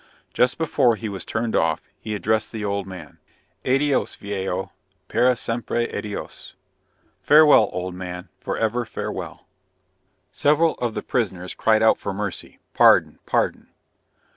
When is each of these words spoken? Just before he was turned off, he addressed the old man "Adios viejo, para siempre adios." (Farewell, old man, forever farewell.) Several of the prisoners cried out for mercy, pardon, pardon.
Just 0.33 0.57
before 0.57 0.95
he 0.95 1.07
was 1.07 1.23
turned 1.25 1.55
off, 1.55 1.79
he 1.99 2.15
addressed 2.15 2.51
the 2.51 2.65
old 2.65 2.87
man 2.87 3.19
"Adios 3.65 4.15
viejo, 4.15 4.71
para 5.07 5.35
siempre 5.35 5.87
adios." 5.95 6.55
(Farewell, 7.21 7.69
old 7.71 7.93
man, 7.93 8.27
forever 8.39 8.83
farewell.) 8.83 9.45
Several 10.31 10.73
of 10.79 10.95
the 10.95 11.03
prisoners 11.03 11.53
cried 11.53 11.83
out 11.83 11.99
for 11.99 12.15
mercy, 12.15 12.57
pardon, 12.73 13.19
pardon. 13.27 13.67